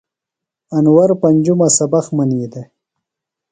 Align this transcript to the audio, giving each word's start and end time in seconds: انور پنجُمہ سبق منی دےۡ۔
انور 0.75 1.09
پنجُمہ 1.21 1.67
سبق 1.77 2.05
منی 2.15 2.45
دےۡ۔ 2.51 2.67